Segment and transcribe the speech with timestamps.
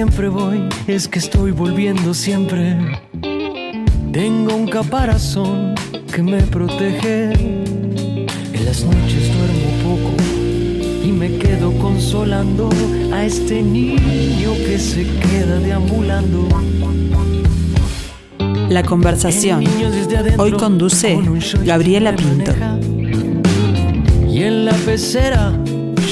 [0.00, 2.74] siempre voy, es que estoy volviendo siempre.
[4.10, 5.74] Tengo un caparazón
[6.10, 7.34] que me protege.
[7.34, 10.16] En las noches duermo poco
[11.04, 12.70] y me quedo consolando
[13.12, 16.48] a este niño que se queda deambulando.
[18.70, 19.64] La conversación.
[20.38, 21.18] Hoy conduce
[21.62, 22.54] Gabriela Pinto.
[24.30, 25.52] Y en la pecera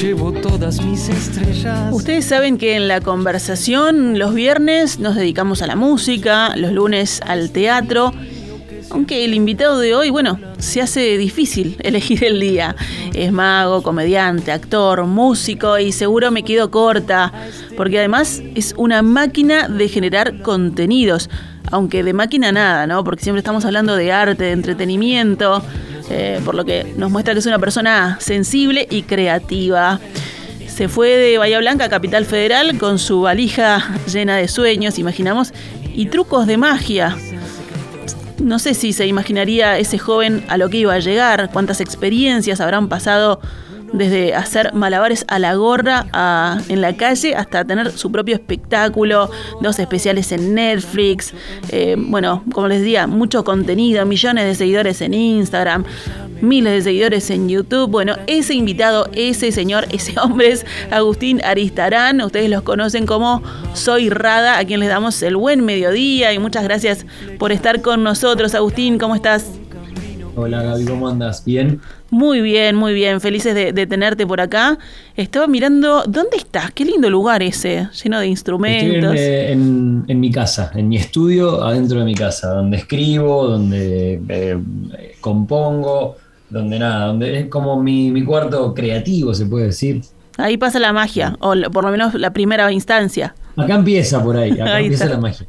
[0.00, 1.92] llevo todas mis estrellas.
[1.92, 7.20] Ustedes saben que en la conversación los viernes nos dedicamos a la música, los lunes
[7.26, 8.12] al teatro.
[8.90, 12.76] Aunque el invitado de hoy, bueno, se hace difícil elegir el día.
[13.12, 17.32] Es mago, comediante, actor, músico y seguro me quedo corta,
[17.76, 21.28] porque además es una máquina de generar contenidos.
[21.70, 23.02] Aunque de máquina nada, ¿no?
[23.02, 25.62] Porque siempre estamos hablando de arte, de entretenimiento,
[26.10, 30.00] eh, por lo que nos muestra que es una persona sensible y creativa.
[30.66, 35.52] Se fue de Bahía Blanca Capital Federal con su valija llena de sueños, imaginamos,
[35.94, 37.16] y trucos de magia.
[38.38, 42.60] No sé si se imaginaría ese joven a lo que iba a llegar, cuántas experiencias
[42.60, 43.40] habrán pasado
[43.92, 46.06] desde hacer malabares a la gorra
[46.68, 51.34] en la calle hasta tener su propio espectáculo, dos especiales en Netflix,
[51.70, 55.84] eh, bueno, como les decía, mucho contenido, millones de seguidores en Instagram,
[56.40, 57.90] miles de seguidores en YouTube.
[57.90, 62.20] Bueno, ese invitado, ese señor, ese hombre es Agustín Aristarán.
[62.20, 63.42] Ustedes los conocen como
[63.74, 67.06] Soy Rada, a quien les damos el buen mediodía y muchas gracias
[67.38, 68.54] por estar con nosotros.
[68.54, 69.57] Agustín, ¿cómo estás?
[70.40, 71.44] Hola Gaby, ¿cómo andas?
[71.44, 71.80] ¿Bien?
[72.10, 73.20] Muy bien, muy bien.
[73.20, 74.78] Felices de, tenerte por acá.
[75.16, 76.70] Estaba mirando, ¿dónde estás?
[76.70, 79.16] Qué lindo lugar ese, lleno de instrumentos.
[79.16, 84.22] Estoy en, en, mi casa, en mi estudio, adentro de mi casa, donde escribo, donde
[84.28, 84.58] eh,
[85.20, 86.18] compongo,
[86.48, 90.02] donde nada, donde es como mi, mi, cuarto creativo, se puede decir.
[90.36, 93.34] Ahí pasa la magia, o por lo menos la primera instancia.
[93.56, 95.48] Acá empieza por ahí, acá empieza la magia.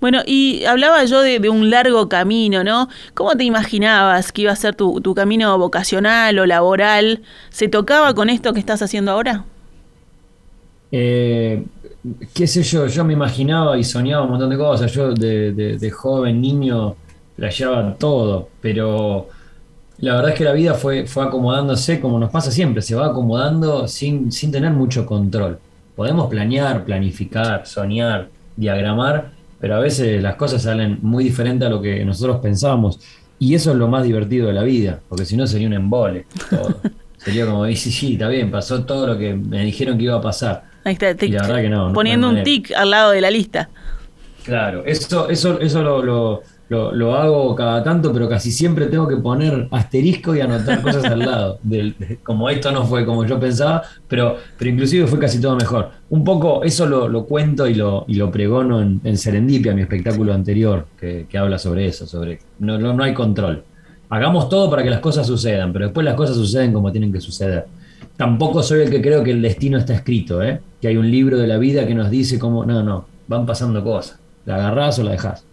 [0.00, 2.88] Bueno, y hablaba yo de, un largo camino, ¿no?
[3.14, 7.22] ¿Cómo te imaginabas que iba a ser tu, camino vocacional o laboral?
[7.50, 9.44] ¿Se tocaba con esto que estás haciendo ahora?
[10.92, 11.64] Eh,
[12.32, 14.92] qué sé yo, yo me imaginaba y soñaba un montón de cosas.
[14.92, 16.94] Yo de, joven, niño,
[17.36, 19.28] playaba todo, pero
[19.98, 23.06] la verdad es que la vida fue, fue acomodándose como nos pasa siempre, se va
[23.06, 25.58] acomodando sin, sin tener mucho control.
[25.96, 31.80] Podemos planear, planificar, soñar, diagramar, pero a veces las cosas salen muy diferentes a lo
[31.80, 33.00] que nosotros pensábamos.
[33.38, 36.26] Y eso es lo más divertido de la vida, porque si no sería un embole.
[36.50, 36.80] Todo.
[37.16, 40.20] sería como, sí, sí, está bien, pasó todo lo que me dijeron que iba a
[40.20, 40.64] pasar.
[40.84, 41.92] Ahí está, y la verdad que no.
[41.92, 43.68] Poniendo un tic al lado de la lista.
[44.44, 49.68] Claro, eso, eso, eso lo lo, hago cada tanto, pero casi siempre tengo que poner
[49.70, 51.58] asterisco y anotar cosas al lado.
[52.22, 55.90] como esto no fue como yo pensaba, pero, pero inclusive fue casi todo mejor.
[56.10, 60.86] Un poco eso lo, cuento y lo, y lo pregono en, Serendipia, mi espectáculo anterior,
[60.98, 63.64] que, habla sobre eso, sobre no, no, hay control.
[64.10, 67.20] Hagamos todo para que las cosas sucedan, pero después las cosas suceden como tienen que
[67.20, 67.66] suceder.
[68.16, 70.60] Tampoco soy el que creo que el destino está escrito, ¿eh?
[70.80, 73.82] que hay un libro de la vida que nos dice cómo, no, no, van pasando
[73.82, 74.18] cosas.
[74.44, 75.47] La agarrás o la dejás.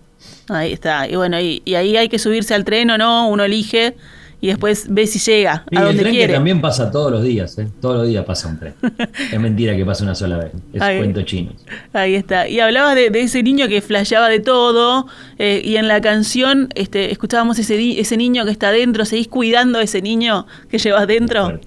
[0.49, 1.07] Ahí está.
[1.07, 3.95] Y bueno, y, ahí hay que subirse al tren o no, uno elige
[4.41, 7.57] y después ve si llega a donde el tren Que también pasa todos los días,
[7.57, 7.67] ¿eh?
[7.81, 8.73] todos los días pasa un tren.
[9.31, 11.53] es mentira que pase una sola vez, es cuento chino.
[11.93, 12.47] Ahí está.
[12.47, 15.07] Y hablabas de, ese niño que flasheaba de todo
[15.39, 19.79] eh, y en la canción este, escuchábamos ese, ese niño que está dentro, ¿seguís cuidando
[19.79, 21.59] a ese niño que llevas dentro?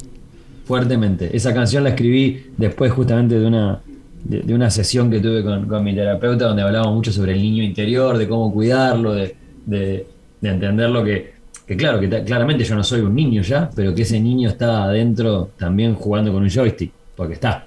[0.67, 1.35] Fuertemente.
[1.35, 3.81] Esa canción la escribí después justamente de una
[4.25, 8.19] de, una sesión que tuve con, mi terapeuta donde hablábamos mucho sobre el niño interior,
[8.19, 9.35] de cómo cuidarlo, de,
[9.67, 10.07] de,
[10.43, 11.33] entender lo que,
[11.67, 14.85] que claro, que claramente yo no soy un niño ya, pero que ese niño está
[14.85, 17.67] adentro también jugando con un joystick, porque está,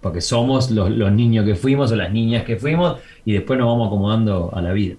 [0.00, 3.68] porque somos los, los niños que fuimos o las niñas que fuimos y después nos
[3.68, 4.96] vamos acomodando a la vida.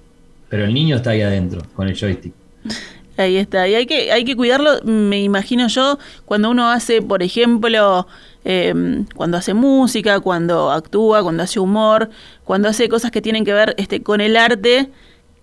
[0.50, 2.34] Pero el niño está ahí adentro, con el joystick.
[3.16, 7.22] Ahí está, y hay que, hay que cuidarlo, me imagino yo, cuando uno hace, por
[7.22, 8.08] ejemplo,
[8.46, 12.10] Em, cuando hace música, cuando actúa, cuando hace humor,
[12.44, 14.90] cuando hace cosas que tienen que ver este, con el arte,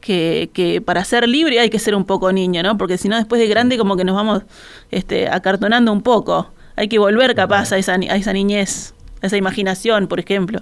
[0.01, 2.77] que, para ser libre hay que ser un poco niño, ¿no?
[2.77, 4.43] Porque si no, después de grande como que nos vamos
[4.91, 6.51] este, acartonando un poco.
[6.77, 10.61] Hay que volver capaz a esa, niñez, a esa imaginación, por ejemplo.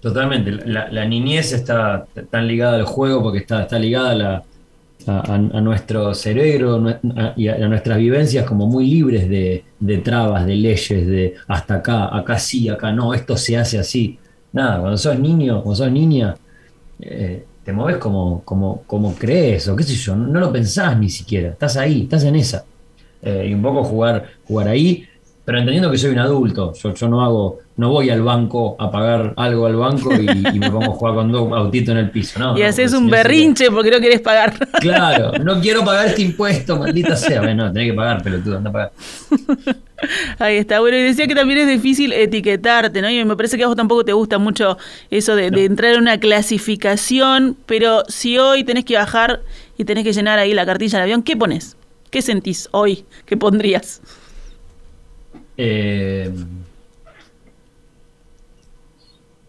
[0.00, 0.50] Totalmente.
[0.50, 4.42] La, la, niñez está tan ligada al juego porque está, está ligada a la,
[5.06, 6.84] a, nuestro cerebro
[7.36, 12.38] y a, nuestras vivencias como muy libres de, trabas, de leyes, de hasta acá, acá
[12.38, 14.18] sí, acá no, esto se hace así.
[14.52, 16.34] Nada, cuando sos niño, cuando sos niña,
[17.00, 21.08] eh, te mueves como, como, como crees, o qué sé yo, no, lo pensás ni
[21.08, 22.64] siquiera, estás ahí, estás en esa.
[23.22, 25.06] Eh, y un poco jugar, jugar ahí
[25.44, 29.34] pero entendiendo que soy un adulto, yo, no hago, no voy al banco a pagar
[29.36, 30.26] algo al banco y,
[30.58, 32.56] me pongo a jugar con dos autitos en el piso, ¿no?
[32.56, 34.54] Y haces un berrinche porque no querés pagar.
[34.80, 37.40] Claro, no quiero pagar este impuesto, maldita sea.
[37.40, 38.92] Bueno, tenés que pagar, pelotudo, anda a pagar.
[40.38, 40.78] Ahí está.
[40.78, 43.10] Bueno, y decía que también es difícil etiquetarte, ¿no?
[43.10, 44.78] Y me parece que a vos tampoco te gusta mucho
[45.10, 49.40] eso de, de entrar en una clasificación, pero si hoy tenés que bajar
[49.76, 51.76] y tenés que llenar ahí la cartilla del avión, ¿qué pones?
[52.10, 53.04] ¿Qué sentís hoy?
[53.26, 54.02] ¿Qué pondrías?
[55.56, 56.30] Eh,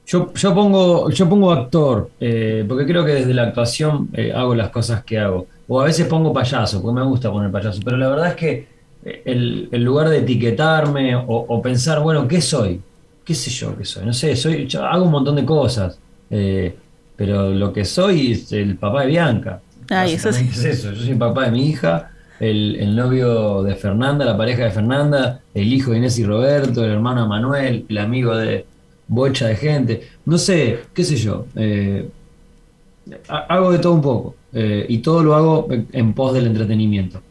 [0.06, 4.54] yo, yo, pongo, yo pongo actor, eh, porque creo que desde la actuación eh, hago
[4.54, 5.48] las cosas que hago.
[5.68, 7.80] O a veces pongo payaso, porque me gusta poner payaso.
[7.84, 8.68] Pero la verdad es que
[9.26, 12.82] el, lugar de etiquetarme o, pensar, bueno, ¿qué soy?
[13.24, 14.06] ¿Qué sé yo qué soy?
[14.06, 15.98] No sé, soy, hago un montón de cosas.
[17.16, 19.62] pero lo que soy es el papá de Bianca.
[20.06, 20.92] eso Es eso.
[20.92, 25.42] Yo soy el papá de mi hija el, novio de Fernanda, la pareja de Fernanda,
[25.54, 28.66] el hijo de Inés y Roberto, el hermano de Manuel, el amigo de
[29.08, 30.08] bocha de gente.
[30.26, 31.46] No sé, qué sé yo.
[31.56, 32.10] Eh,
[33.28, 34.36] hago de todo un poco.
[34.54, 37.22] Eh, y todo lo hago en pos del entretenimiento.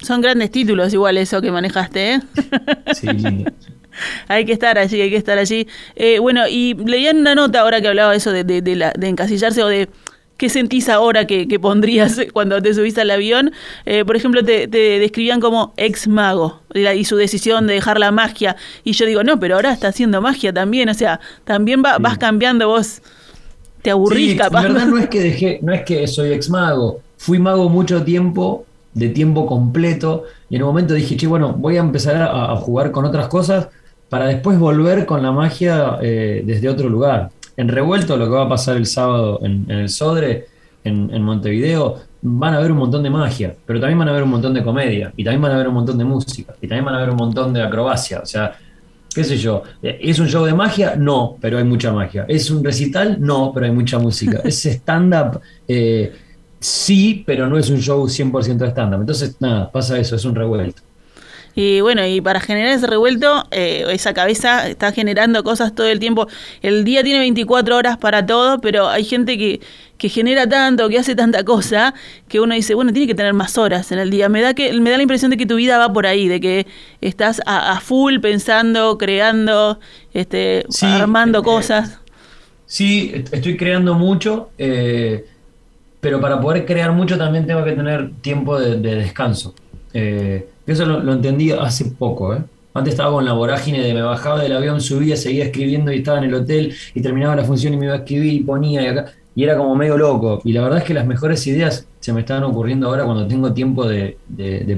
[0.00, 2.20] Son grandes títulos igual eso que manejaste, ¿eh?
[2.94, 3.50] Sí, lindo.
[4.28, 5.68] hay que estar allí, hay que estar allí.
[5.94, 9.62] Eh, bueno, y leía en una nota ahora que hablaba eso de, de, de encasillarse
[9.62, 9.88] o de
[10.42, 13.52] ¿Qué sentís ahora que, pondrías cuando te subís al avión?
[13.86, 18.56] Eh, por ejemplo, te, describían como ex mago y su decisión de dejar la magia.
[18.82, 20.88] Y yo digo, no, pero ahora está haciendo magia también.
[20.88, 23.02] O sea, también vas cambiando vos.
[23.82, 24.62] Te aburrís capaz.
[24.62, 26.98] verdad no es que dejé, no es que soy ex mago.
[27.18, 30.24] Fui mago mucho tiempo, de tiempo completo.
[30.50, 33.68] Y en un momento dije, che, bueno, voy a empezar a, jugar con otras cosas
[34.08, 38.44] para después volver con la magia eh, desde otro lugar en Revuelto, lo que va
[38.44, 40.46] a pasar el sábado en, el Sodre,
[40.84, 44.30] en, Montevideo, van a ver un montón de magia, pero también van a ver un
[44.30, 46.94] montón de comedia, y también van a ver un montón de música, y también van
[46.94, 48.20] a ver un montón de acrobacia.
[48.20, 48.56] O sea,
[49.14, 50.96] qué sé yo, ¿es un show de magia?
[50.96, 52.24] No, pero hay mucha magia.
[52.28, 53.16] ¿Es un recital?
[53.20, 54.40] No, pero hay mucha música.
[54.44, 55.40] ¿Es stand-up?
[55.68, 56.12] Eh,
[56.58, 59.00] sí, pero no es un show 100% de stand-up.
[59.00, 60.82] Entonces, nada, pasa eso, es un revuelto.
[61.54, 65.98] Y bueno, y para generar ese revuelto, eh, esa cabeza está generando cosas todo el
[65.98, 66.26] tiempo.
[66.62, 69.60] El día tiene 24 horas para todo, pero hay gente que,
[69.98, 71.94] que genera tanto, que hace tanta cosa,
[72.26, 74.28] que uno dice, bueno, tiene que tener más horas en el día.
[74.28, 76.40] Me da, que, me da la impresión de que tu vida va por ahí, de
[76.40, 76.66] que
[77.00, 79.78] estás a, full pensando, creando,
[80.12, 82.00] este, armando eh, cosas.
[82.66, 85.26] Sí, estoy creando mucho, eh,
[86.00, 89.54] pero para poder crear mucho también tengo que tener tiempo de, descanso.
[89.92, 92.42] Eh, eso lo, entendí hace poco, ¿eh?
[92.74, 96.18] Antes estaba con la vorágine de me bajaba del avión, subía, seguía escribiendo y estaba
[96.18, 98.86] en el hotel y terminaba la función y me iba a escribir y ponía y
[98.86, 99.12] acá.
[99.34, 100.40] Y era como medio loco.
[100.44, 103.52] Y la verdad es que las mejores ideas se me están ocurriendo ahora cuando tengo
[103.52, 104.16] tiempo de,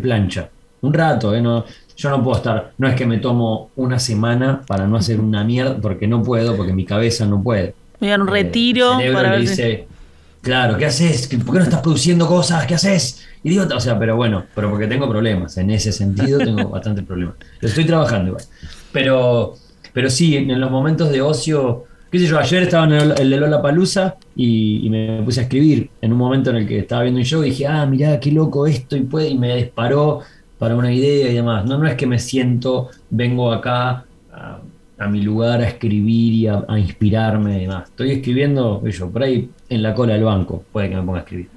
[0.03, 0.49] plancha.
[0.81, 1.41] Un rato, ¿eh?
[1.41, 1.65] No,
[1.97, 5.45] yo no puedo estar, no es que me tomo una semana para no hacer una
[5.45, 7.75] mierda, porque no puedo, porque mi cabeza no puede.
[8.01, 8.99] Me dan un retiro.
[9.13, 9.87] para dice,
[10.45, 11.27] claro, ¿qué haces?
[11.27, 12.67] ¿Por qué no estás produciendo cosas?
[12.67, 13.27] ¿Qué haces?
[13.43, 15.57] Idiota, o sea, pero bueno, pero porque tengo problemas.
[15.59, 17.35] En ese sentido tengo bastantes problemas.
[17.61, 18.45] Lo estoy trabajando igual.
[18.93, 19.55] Pero,
[19.93, 23.37] pero sí, en los momentos de ocio, qué sé yo, ayer estaba en el, de
[23.37, 27.19] Lola Palusa y, me puse a escribir en un momento en el que estaba viendo
[27.19, 30.21] un show y dije, ah, mirá, qué loco esto, y puede, y me disparó
[30.59, 31.65] para una idea y demás.
[31.65, 34.61] No, no es que me siento, vengo acá a,
[35.09, 37.91] mi lugar a escribir y a, inspirarme y demás.
[37.91, 41.23] Estoy escribiendo, yo, por ahí en la cola del banco, puede que me ponga a
[41.23, 41.49] escribir.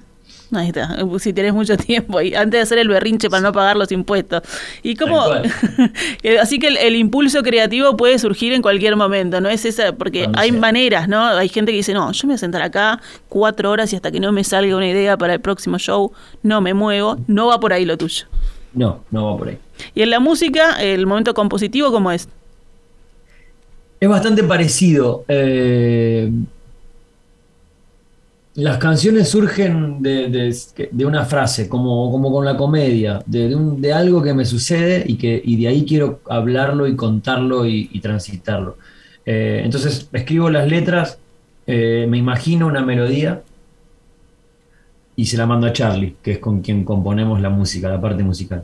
[0.52, 3.76] Ahí está, si tienes mucho tiempo y antes de hacer el berrinche para no pagar
[3.76, 4.44] los impuestos.
[4.82, 5.22] Y cómo
[6.42, 9.50] así que el, impulso creativo puede surgir en cualquier momento, ¿no?
[9.50, 11.26] Es esa, porque hay maneras, ¿no?
[11.26, 14.12] Hay gente que dice, no, yo me voy a sentar acá cuatro horas y hasta
[14.12, 16.12] que no me salga una idea para el próximo show,
[16.44, 17.18] no me muevo.
[17.28, 18.26] No va por ahí lo tuyo.
[18.74, 19.58] No, no va por ahí.
[19.96, 22.28] Y en la música, el momento compositivo, ¿cómo es?
[24.00, 25.26] Es bastante parecido.
[25.28, 26.32] Eh,
[28.58, 35.04] las canciones surgen de, una frase, como, con la comedia, de, algo que me sucede
[35.06, 38.78] y, que, de ahí quiero hablarlo y contarlo y, transitarlo.
[39.28, 41.20] Eh, entonces escribo las letras,
[41.68, 43.44] eh, me imagino una melodía
[45.16, 48.24] y se la mando a Charlie, que es con quien componemos la música, la parte
[48.24, 48.64] musical.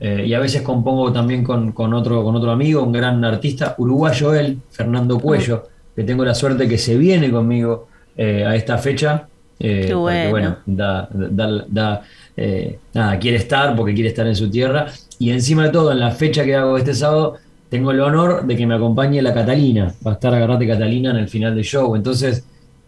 [0.00, 4.32] Eh, y a veces compongo también con, otro, con otro amigo, un gran artista, uruguayo
[4.34, 9.28] él, Fernando Cuello, que tengo la suerte que se viene conmigo a esta fecha
[9.60, 10.58] eh, bueno.
[10.66, 12.02] da, da,
[12.36, 14.86] eh, nada, quiere estar porque quiere estar en su tierra.
[15.18, 17.36] Y encima de todo, en la fecha que hago este sábado,
[17.68, 19.94] tengo el honor de que me acompañe la Catalina.
[20.06, 21.94] Va a estar Agarrate Catalina en el final del show.
[21.96, 22.44] Entonces,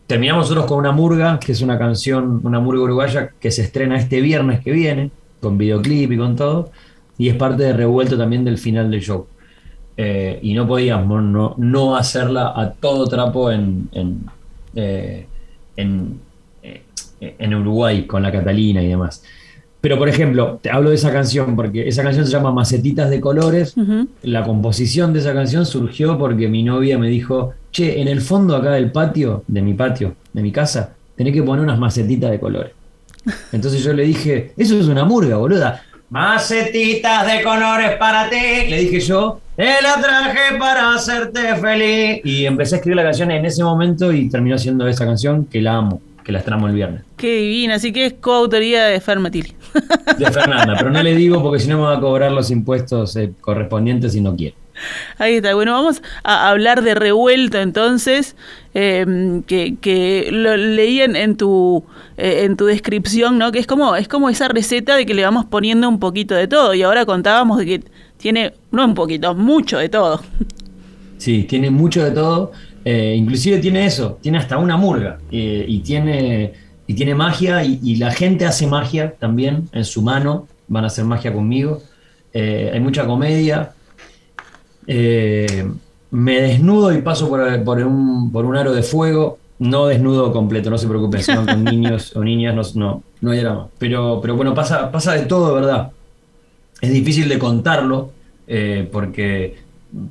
[0.06, 3.96] terminamos nosotros con una murga, que es una canción, una murga uruguaya que se estrena
[3.98, 6.70] este viernes que viene, con videoclip y con todo.
[7.18, 9.26] Y es parte de revuelto también del final del show.
[9.96, 14.26] eh, y no podíamos no, no, hacerla a todo trapo en, en,
[14.74, 15.26] eh,
[15.76, 16.20] en,
[17.20, 19.22] en, Uruguay con la Catalina y demás.
[19.80, 23.20] Pero, por ejemplo, te hablo de esa canción porque esa canción se llama Macetitas de
[23.20, 23.74] Colores.
[24.22, 28.56] La composición de esa canción surgió porque mi novia me dijo, che, en el fondo
[28.56, 32.40] acá del patio, de mi patio, de mi casa, tenés que poner unas macetitas de
[32.40, 32.72] colores.
[33.52, 35.82] Entonces yo le dije, eso es una murga, boluda.
[36.10, 38.68] Macetitas de colores para ti.
[38.68, 42.20] Le dije yo, te la traje para hacerte feliz.
[42.24, 45.60] Y empecé a escribir la canción en ese momento y terminó siendo esa canción que
[45.60, 47.02] la amo, que la estrenamos el viernes.
[47.16, 49.52] Qué divina, así que es coautoría de Fermatili.
[50.18, 53.14] De Fernanda, pero no le digo porque si no me va a cobrar los impuestos
[53.14, 54.56] eh, correspondientes y no quiere.
[55.18, 55.54] Ahí está.
[55.54, 58.34] Bueno, vamos a hablar de revuelto entonces,
[58.74, 61.84] em, que, lo leí en, tu,
[62.16, 63.52] eh, en tu descripción, ¿no?
[63.52, 66.48] Que es como, es como esa receta de que le vamos poniendo un poquito de
[66.48, 66.74] todo.
[66.74, 67.82] Y ahora contábamos de que
[68.16, 70.20] tiene, no un poquito, mucho de todo.
[71.18, 72.50] Sí, tiene mucho de todo.
[72.88, 75.18] Eh, inclusive tiene eso, tiene hasta una murga.
[75.30, 76.52] Eh, y, tiene,
[76.86, 80.46] y tiene magia, y, la gente hace magia también en su mano.
[80.68, 81.82] Van a hacer magia conmigo.
[82.32, 83.72] hay mucha comedia
[84.86, 85.68] eh,
[86.10, 89.38] me desnudo y paso por, un, por, un, aro de fuego.
[89.58, 93.40] No desnudo completo, no se preocupen, si van con niños o niñas, no, no, hay
[93.40, 93.68] drama.
[93.78, 95.90] Pero, pero bueno, pasa, pasa de todo, ¿verdad?
[96.80, 98.10] Es difícil de contarlo
[98.46, 99.56] eh, porque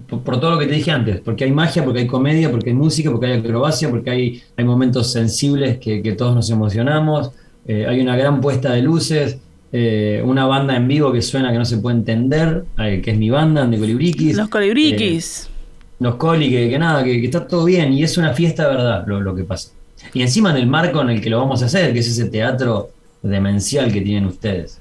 [0.07, 2.75] por, todo lo que te dije antes, porque hay magia, porque hay comedia, porque hay
[2.75, 7.31] música, porque hay acrobacia, porque hay, hay momentos sensibles que, todos nos emocionamos,
[7.67, 9.37] eh, hay una gran puesta de luces,
[9.71, 13.17] eh, una banda en vivo que suena que no se puede entender, eh, que es
[13.17, 14.37] mi banda, de Colibriquis.
[14.37, 15.49] Los Colibriquis.
[15.99, 19.21] Los Coli, que, nada, que, está todo bien y es una fiesta de verdad lo,
[19.21, 19.71] lo que pasa.
[20.13, 22.25] Y encima en el marco en el que lo vamos a hacer, que es ese
[22.25, 22.89] teatro
[23.21, 24.79] demencial que tienen ustedes.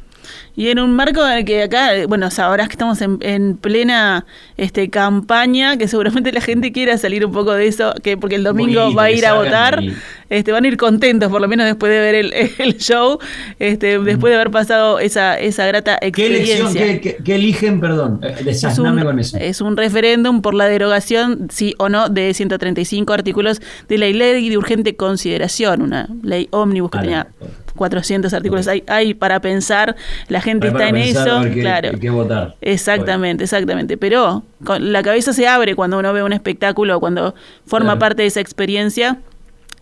[0.56, 4.24] Y en un marco en el que acá, bueno, ahora que estamos en, plena
[4.56, 8.44] este, campaña, que seguramente la gente quiera salir un poco de eso, que porque el
[8.44, 9.82] domingo va a ir a votar,
[10.30, 13.18] este, van a ir contentos, por lo menos después de ver el, show,
[13.58, 17.00] este, después de haber pasado esa, esa grata experiencia.
[17.00, 17.80] ¿Qué, qué, eligen?
[17.80, 19.36] Perdón, eh, es un, con eso.
[19.38, 24.48] Es un referéndum por la derogación, sí o no, de 135 artículos de la ley
[24.48, 27.28] de urgente consideración, una ley ómnibus que tenía
[27.76, 28.68] 400 artículos.
[28.68, 29.96] Hay, hay para pensar,
[30.28, 31.42] la gente está en eso.
[31.52, 31.90] claro.
[31.90, 32.56] Hay que votar.
[32.60, 33.96] Exactamente, exactamente.
[33.96, 34.42] Pero
[34.78, 37.34] la cabeza se abre cuando uno ve un espectáculo, cuando
[37.66, 39.18] forma parte de esa experiencia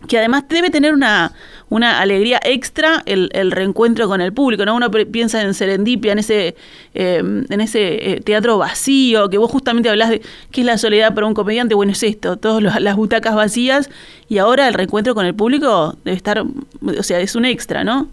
[0.07, 1.33] que además debe tener una,
[1.69, 4.75] una alegría extra el, reencuentro con el público, ¿no?
[4.75, 6.55] Uno piensa en Serendipia, en ese,
[6.93, 11.13] em, en ese eh, teatro vacío, que vos justamente hablás de qué es la soledad
[11.13, 13.89] para un comediante, bueno, es esto, todas las butacas vacías,
[14.29, 18.07] y ahora el reencuentro con el público debe estar, o sea, es un extra, ¿no?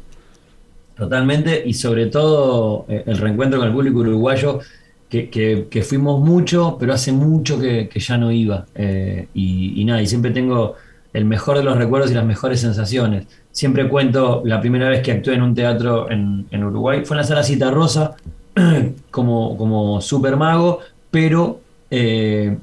[0.97, 4.61] Totalmente, y sobre todo eh, el reencuentro con el público uruguayo,
[5.09, 10.07] que, fuimos mucho, pero hace mucho que, ya no iba, eh, y, y nada, y
[10.07, 10.77] siempre tengo
[11.12, 13.26] el mejor de los recuerdos y las mejores sensaciones.
[13.52, 17.25] Siempre cuento la primera vez que actué en un teatro en, Uruguay, fue en la
[17.25, 18.14] sala Cita Rosa,
[19.11, 22.57] como, como super mago, pero eh,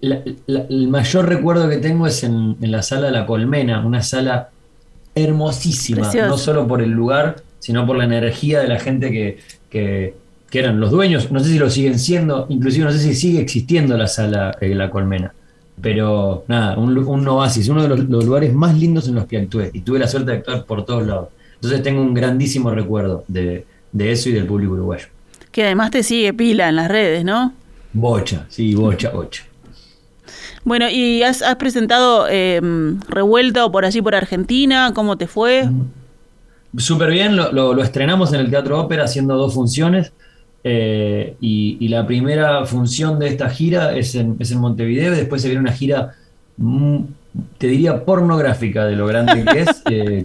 [0.00, 4.50] el mayor recuerdo que tengo es en, la sala de la Colmena, una sala
[5.14, 9.38] hermosísima, no solo por el lugar, sino por la energía de la gente que,
[9.70, 10.14] que,
[10.52, 13.96] eran los dueños, no sé si lo siguen siendo, inclusive no sé si sigue existiendo
[13.96, 15.34] la sala de La Colmena.
[15.80, 19.70] Pero nada, un, un oasis, uno de los, lugares más lindos en los que actué.
[19.72, 21.28] Y tuve la suerte de actuar por todos lados.
[21.54, 23.64] Entonces tengo un grandísimo recuerdo de,
[23.98, 25.06] eso y del público uruguayo.
[25.52, 27.52] Que además te sigue pila en las redes, ¿no?
[27.92, 29.44] Bocha, sí, bocha, bocha.
[30.64, 32.60] Bueno, ¿y has, presentado eh,
[33.08, 34.92] Revuelto por allí por Argentina?
[34.94, 35.68] ¿Cómo te fue?
[36.76, 40.12] Súper bien, lo, lo, estrenamos en el Teatro Ópera haciendo dos funciones.
[40.64, 45.62] Eh, y, la primera función de esta gira es en, Montevideo, y después se viene
[45.62, 46.12] una gira,
[46.56, 46.98] mm,
[47.58, 50.24] te diría, pornográfica de lo grande que es, eh,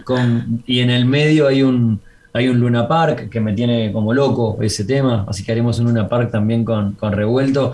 [0.66, 2.00] y en el medio hay un,
[2.32, 5.86] hay un Luna Park que me tiene como loco ese tema, así que haremos un
[5.86, 7.72] Luna Park también con, Revuelto,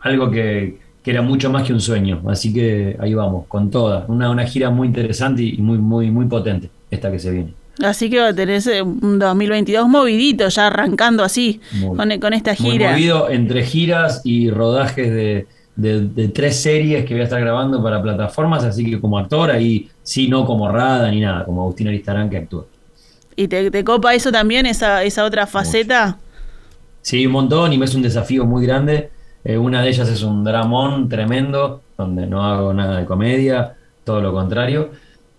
[0.00, 4.30] algo que, era mucho más que un sueño, así que ahí vamos, con toda, una,
[4.30, 7.63] una gira muy interesante y muy, muy, muy potente esta que se viene.
[7.82, 11.60] Así que tenés un 2022 movidito, ya arrancando así,
[11.96, 12.92] con, esta gira.
[12.92, 18.00] Muy movido entre giras y rodajes de, tres series que voy a estar grabando para
[18.00, 22.30] plataformas, así que como actor ahí, sí, no como Rada ni nada, como Agustín Aristarán
[22.30, 22.66] que actúa.
[23.36, 26.18] ¿Y te, copa eso también, esa, esa otra faceta?
[27.02, 29.10] Sí, un montón y me es un desafío muy grande.
[29.44, 34.20] Eh, una de ellas es un dramón tremendo, donde no hago nada de comedia, todo
[34.20, 34.90] lo contrario.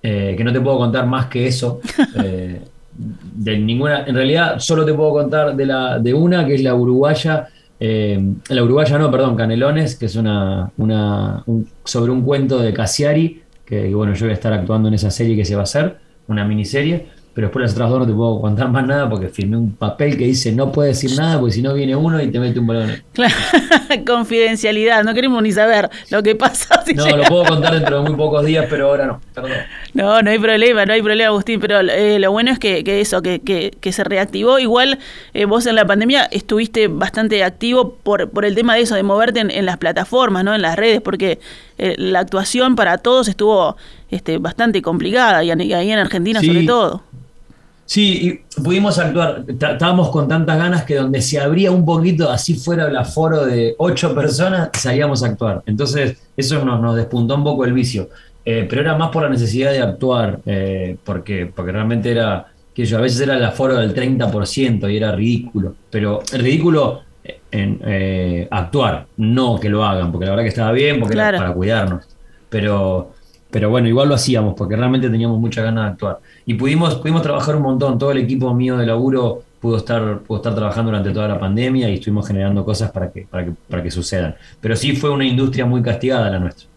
[0.08, 1.82] Eh, que no te puedo contar más que eso.
[2.24, 2.62] Eh,
[2.98, 6.74] de ninguna, en realidad solo te puedo contar de, la, de una, que es la
[6.74, 11.44] uruguaya, la uruguaya no, perdón, Canelones, que es una, una
[11.84, 15.36] sobre un cuento de Cassiari, que, bueno, yo voy a estar actuando en esa serie
[15.36, 15.98] que se va a hacer,
[16.30, 19.58] una miniserie pero después las otras dos no te puedo contar más nada porque firmé
[19.58, 22.40] un papel que dice no puedes decir nada porque si no viene uno y te
[22.40, 23.04] mete un balón.
[23.12, 23.36] Claro,
[24.08, 26.82] confidencialidad, no queremos ni saber lo que pasa.
[26.96, 29.52] no, lo puedo contar dentro de muy pocos días, pero ahora no, perdón.
[29.94, 33.22] No, no hay problema, no hay problema, Agustín, pero eh, lo bueno es que, eso,
[33.22, 34.58] que, que, se reactivó.
[34.58, 35.00] Igual
[35.34, 39.04] eh, vos en la pandemia estuviste bastante activo por, por el tema de eso, de
[39.04, 40.56] moverte en, las plataformas, ¿no?
[40.56, 41.40] en las redes, porque
[41.78, 43.76] eh, la actuación para todos estuvo
[44.10, 47.04] este, bastante complicada, y ahí en Argentina sobre todo.
[47.86, 49.44] Sí, y pudimos actuar.
[49.48, 53.76] Estábamos con tantas ganas que donde se abría un poquito, así fuera el aforo de
[53.78, 55.62] ocho personas, salíamos a actuar.
[55.66, 58.10] Entonces, eso nos, nos despuntó un poco el vicio.
[58.44, 62.86] Eh, pero era más por la necesidad de actuar, eh, porque, porque realmente era, que
[62.86, 65.76] yo, a veces era el aforo del 30% y era ridículo.
[65.90, 67.02] Pero ridículo
[67.52, 71.38] en eh, actuar, no que lo hagan, porque la verdad que estaba bien, porque era
[71.38, 72.06] para cuidarnos.
[72.50, 73.14] Pero,
[73.56, 77.22] pero bueno, igual lo hacíamos, porque realmente teníamos mucha ganas de actuar y pudimos, pudimos
[77.22, 77.98] trabajar un montón.
[77.98, 81.90] Todo el equipo mío de laburo pudo estar, pudo estar trabajando durante toda la pandemia
[81.90, 84.36] y estuvimos generando cosas para que, para que, para que sucedan.
[84.60, 86.68] Pero sí fue una industria muy castigada la nuestra.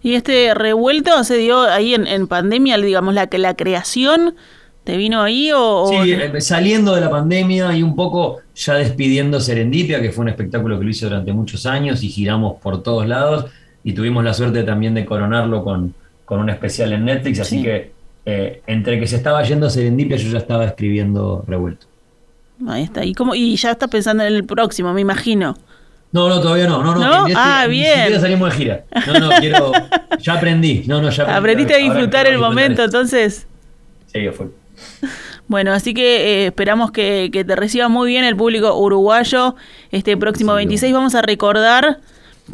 [0.00, 4.36] ¿Y este revuelto se dio ahí en, pandemia, digamos, la, la creación?
[4.84, 5.88] ¿Te vino ahí o...?
[5.88, 10.28] Sí, eh, saliendo de la pandemia y un poco ya despidiendo Serendipia, que fue un
[10.28, 13.46] espectáculo que lo hice durante muchos años y giramos por todos lados
[13.86, 17.92] y tuvimos la suerte también de coronarlo con, con un especial en Netflix, así que
[18.24, 21.86] eh, entre que se estaba yendo Serendipia, yo ya estaba escribiendo Revuelto.
[22.66, 23.04] Ahí está.
[23.04, 25.56] ¿Y, cómo, y ya estás pensando en el próximo, me imagino.
[26.10, 26.82] No, no, todavía no.
[26.82, 27.28] No, no.
[27.28, 28.12] Este ah, bien.
[28.12, 28.84] Ni salimos de gira.
[29.06, 29.70] No, no, quiero.
[30.18, 30.82] Ya aprendí.
[30.88, 31.38] No, no, ya aprendí.
[31.38, 33.46] Aprendiste a disfrutar el momento, entonces.
[34.12, 34.48] Sí, fue.
[35.48, 39.54] Bueno, así que eh, esperamos que, que, te reciba muy bien el público uruguayo.
[39.92, 42.00] Este próximo 26 vamos a recordar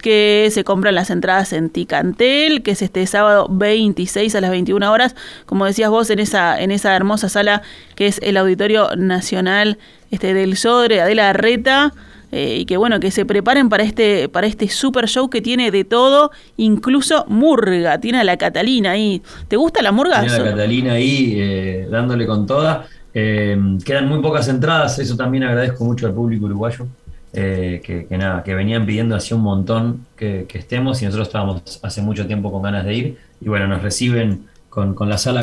[0.00, 4.90] que se compran las entradas en Ticantel, que es este sábado 26 a las 21
[4.90, 5.14] horas,
[5.46, 7.62] como decías vos, en esa, en esa hermosa sala
[7.94, 9.78] que es el Auditorio Nacional
[10.10, 11.92] este, del Sodre, Adela Reta.
[12.34, 15.70] Eh, y que bueno, que se preparen para este, para este super show que tiene
[15.70, 19.20] de todo, incluso murga, tiene a la Catalina ahí.
[19.48, 20.20] ¿Te gusta la murga?
[20.20, 22.86] Tiene a la Catalina ahí eh, dándole con toda.
[23.12, 26.86] Eh, quedan muy pocas entradas, eso también agradezco mucho al público uruguayo.
[27.34, 32.02] Eh, que, nada, que venían pidiendo hace un montón que, estemos y nosotros estábamos hace
[32.02, 35.40] mucho tiempo con ganas de ir y bueno, nos reciben con, la sala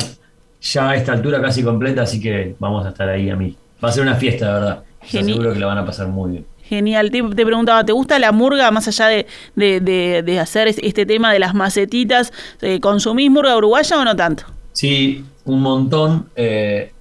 [0.60, 3.56] ya a esta altura casi completa, así que vamos a estar ahí a mí.
[3.82, 4.82] Va a ser una fiesta, de verdad.
[5.04, 6.46] Seguro que la van a pasar muy bien.
[6.62, 7.10] Genial.
[7.10, 9.24] Te, preguntaba, ¿te gusta la murga más allá
[9.56, 12.32] de, hacer este tema de las macetitas?
[12.60, 14.44] Eh, ¿Consumís murga uruguaya o no tanto?
[14.72, 16.28] Sí, un montón.
[16.36, 16.92] Eh,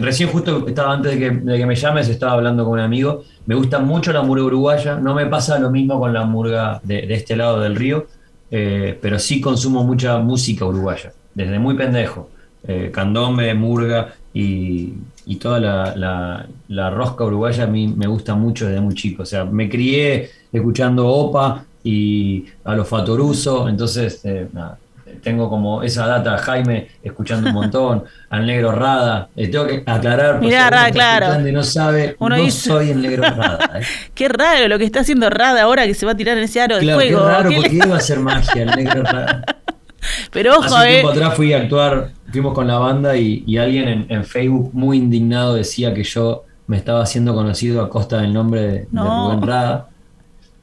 [0.00, 3.80] recién justo estaba antes de que, me llames, estaba hablando con un amigo me gusta
[3.80, 7.60] mucho la murga uruguaya, no me pasa lo mismo con la murga de, este lado
[7.60, 8.06] del río,
[8.50, 12.30] eh, pero sí consumo mucha música uruguaya, desde muy pendejo.
[12.62, 14.92] Eh, candombe, murga y,
[15.40, 19.22] toda la, rosca uruguaya a mí me gusta mucho desde muy chico.
[19.22, 24.78] O sea, me crié escuchando Opa y a los Fatoruso, entonces, eh, nada,
[25.22, 29.28] tengo como esa data, Jaime, escuchando un montón, al negro Rada.
[29.36, 31.38] Eh, tengo que aclarar, Mirá, Rada, claro.
[31.40, 33.70] no sabe, no soy el negro Rada.
[33.80, 33.84] ¿eh?
[34.14, 36.60] qué raro lo que está haciendo Rada ahora que se va a tirar en ese
[36.60, 37.20] aro de fuego.
[37.20, 39.44] Qué raro, porque iba a ser magia el negro Rada.
[40.32, 41.12] Pero ojo, Hace un tiempo eh.
[41.12, 45.92] atrás fui a actuar, fuimos con la banda y, alguien en, Facebook muy indignado decía
[45.94, 49.88] que yo me estaba haciendo conocido a costa del nombre de, Rubén Rada.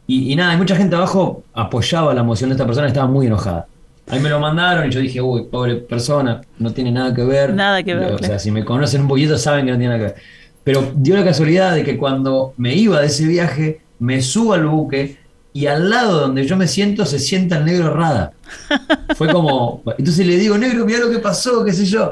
[0.08, 3.68] Y, y, nada, mucha gente abajo apoyaba la emoción de esta persona, estaba muy enojada.
[4.10, 7.54] Ahí me lo mandaron y yo dije, uy, pobre persona, no tiene nada que ver.
[7.54, 8.14] Nada que ver.
[8.14, 10.24] O sea, si me conocen un poquito saben que no tiene nada que ver.
[10.64, 14.66] Pero dio la casualidad de que cuando me iba de ese viaje, me subo al
[14.66, 15.18] buque
[15.54, 18.32] y al lado donde yo me siento se sienta el negro Rada.
[19.16, 19.82] Fue como.
[19.98, 22.12] Entonces le digo, negro, mira lo que pasó, qué sé yo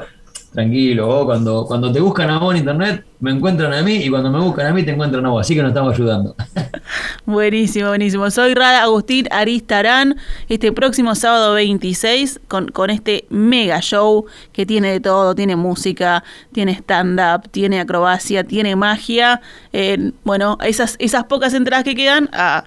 [0.56, 4.10] tranquilo, vos cuando, cuando te buscan a vos en internet, me encuentran a mí y
[4.10, 6.34] cuando me buscan a mí te encuentran a vos, así que nos estamos ayudando.
[7.26, 8.30] buenísimo, buenísimo.
[8.30, 10.16] Soy Rada Agustín Aristarán,
[10.48, 16.24] este próximo sábado 26 con, con este mega show que tiene de todo, tiene música,
[16.52, 19.40] tiene stand-up, tiene acrobacia, tiene magia.
[19.72, 22.64] Eh, bueno, esas, esas pocas entradas que quedan a,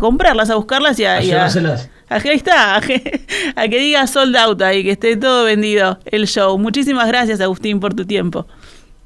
[0.00, 1.18] comprarlas, a buscarlas y a...
[2.10, 6.56] Ahí está, a que, diga sold out ahí, que esté todo vendido el show.
[6.58, 8.46] Muchísimas gracias, Agustín, por tu tiempo.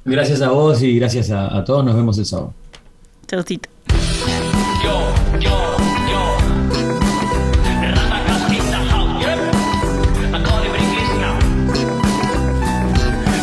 [0.05, 1.85] Gracias a vos y gracias a, todos.
[1.85, 2.53] Nos vemos el sábado.
[3.25, 3.69] Chaucito.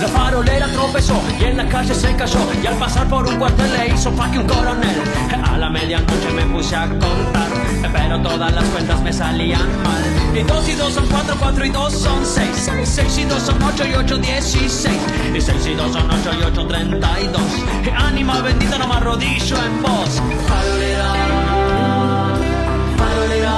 [0.00, 2.38] La farolera tropezó y en la calle se cayó.
[2.62, 5.00] Y al pasar por un cuartel le hizo pa' que un coronel.
[5.42, 7.49] A la medianoche me puse a contar,
[7.92, 10.02] pero todas las cuentas me salían mal.
[10.34, 12.70] Y dos y dos son cuatro, cuatro y dos son seis.
[12.84, 15.00] Seis y dos son ocho y ocho dieciséis.
[15.34, 17.42] Y seis y dos son ocho y ocho treinta y dos.
[17.96, 20.22] Ánima bendita, no me arrodillo en vos.
[20.48, 21.12] Farolera,
[22.96, 23.56] farolera,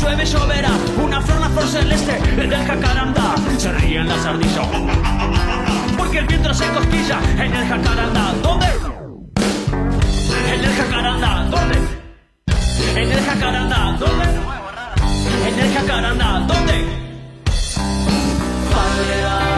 [0.00, 0.70] llueve lloverá.
[1.02, 3.34] Una flor, una flor celeste del jacarandá.
[3.58, 4.66] Se ríen las ardillas.
[6.12, 8.34] Porque el viento se cosquilla en el jacarandá.
[8.42, 8.66] ¿Dónde?
[10.52, 11.48] En el jacarandá.
[11.50, 11.78] ¿Dónde?
[12.96, 13.96] En el jacarandá.
[13.98, 14.24] ¿Dónde?
[15.48, 16.40] En el jacarandá.
[16.40, 16.74] ¿Dónde?
[18.70, 19.51] Farolera,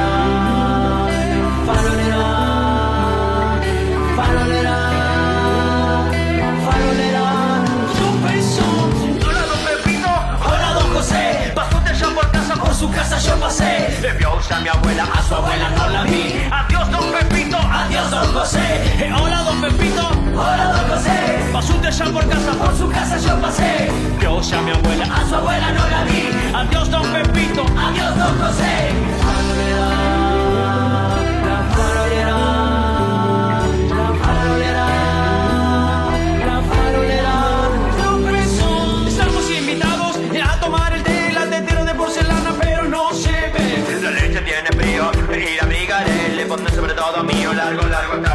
[47.12, 48.33] todo mío, largo, largo,